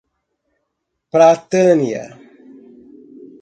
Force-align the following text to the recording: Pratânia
Pratânia 1.13 2.07